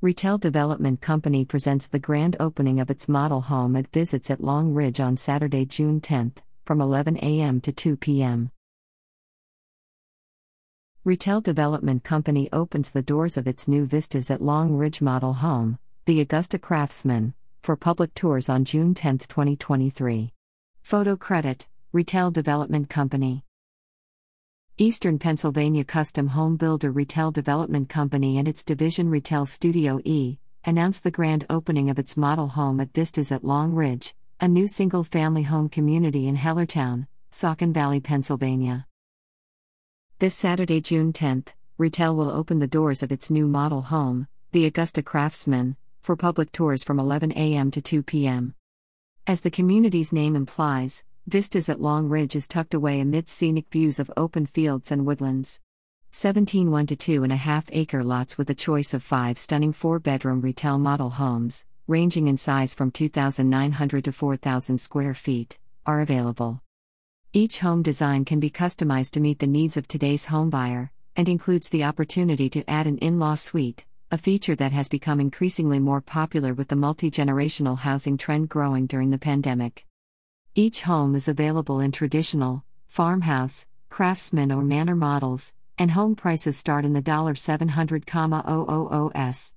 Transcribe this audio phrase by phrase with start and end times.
[0.00, 4.72] Rotelle Development Company presents the grand opening of its model home at Visits at Long
[4.72, 7.60] Ridge on Saturday, June 10, from 11 a.m.
[7.62, 8.52] to 2 p.m.
[11.04, 15.80] Rotelle Development Company opens the doors of its new Vistas at Long Ridge model home,
[16.06, 20.32] the Augusta Craftsman, for public tours on June 10, 2023.
[20.80, 23.42] Photo credit Rotelle Development Company.
[24.80, 31.02] Eastern Pennsylvania custom home builder Rotelle Development Company and its division Rotelle Studio E announced
[31.02, 35.02] the grand opening of its model home at Vistas at Long Ridge, a new single
[35.02, 38.86] family home community in Hellertown, Saucon Valley, Pennsylvania.
[40.20, 44.64] This Saturday, June 10th, Rotelle will open the doors of its new model home, the
[44.64, 47.72] Augusta Craftsman, for public tours from 11 a.m.
[47.72, 48.54] to 2 p.m.
[49.26, 53.98] As the community's name implies, Vistas at Long Ridge is tucked away amidst scenic views
[53.98, 55.60] of open fields and woodlands.
[56.10, 60.80] 17 1 to 2.5 acre lots with a choice of five stunning four bedroom Rotelle
[60.80, 66.62] model homes, ranging in size from 2,900 to 4,000 square feet, are available.
[67.34, 71.68] Each home design can be customized to meet the needs of today's homebuyer, and includes
[71.68, 76.00] the opportunity to add an in law suite, a feature that has become increasingly more
[76.00, 79.84] popular with the multi generational housing trend growing during the pandemic.
[80.58, 86.84] Each home is available in traditional, farmhouse, craftsman, or manor models, and home prices start
[86.84, 89.54] in the $700,000s.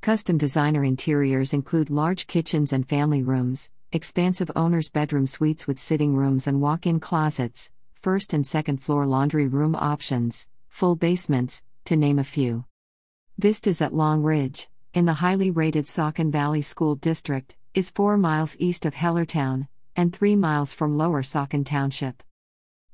[0.00, 6.14] Custom designer interiors include large kitchens and family rooms, expansive owner's bedroom suites with sitting
[6.14, 11.96] rooms and walk in closets, first and second floor laundry room options, full basements, to
[11.96, 12.64] name a few.
[13.38, 18.56] Vistas at Long Ridge, in the highly rated Saucon Valley School District, is 4 miles
[18.60, 22.22] east of Hellertown, and 3 miles from Lower Saucon Township.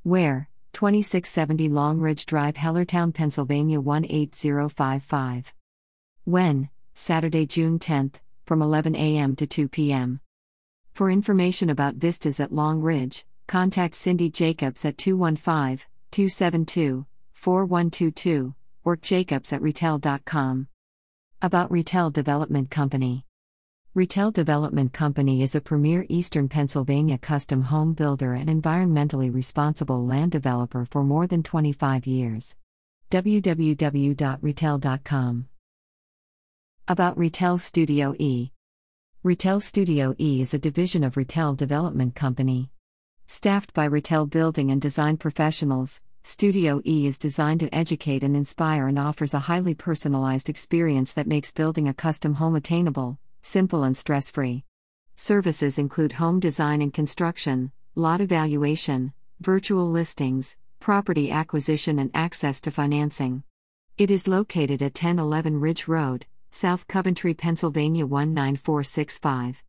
[0.02, 0.48] Where?
[0.72, 5.52] 2670 Long Ridge Drive, Hellertown, Pennsylvania 18055.
[6.24, 6.68] When?
[6.94, 9.36] Saturday, June 10th, from 11 a.m.
[9.36, 10.20] to 2 p.m.
[10.92, 18.96] For information about vistas at Long Ridge, contact Cindy Jacobs at 215 272 4122 or
[18.96, 20.68] jacobs at rotelle.com.
[21.42, 23.24] About Rotelle Development Company.
[23.96, 30.30] Rotelle Development Company is a premier Eastern Pennsylvania custom home builder and environmentally responsible land
[30.30, 32.55] developer for more than 25 years.
[33.11, 35.48] www.rotelle.com.
[36.86, 38.52] About Rotelle Studio E.
[39.24, 42.70] Rotelle Studio E is a division of Rotelle Development Company.
[43.27, 48.86] Staffed by Rotelle building and design professionals, Studio E is designed to educate and inspire
[48.86, 53.96] and offers a highly personalized experience that makes building a custom home attainable simple and
[53.96, 54.64] stress free.
[55.17, 62.70] Services include home design and construction, lot evaluation, virtual listings, property acquisition, and access to
[62.70, 63.42] financing.
[63.98, 69.62] It is located at 1011 Ridge Road, South Coventry, Pennsylvania 19465.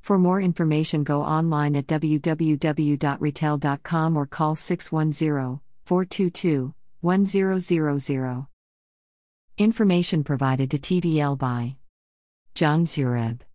[0.00, 8.46] For more information, go online at www.rotelle.com or call 610 422 1000.
[9.58, 11.76] Information provided to TDL by
[12.56, 13.45] John Zureb.